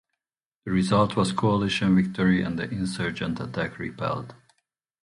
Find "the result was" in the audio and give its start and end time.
0.65-1.31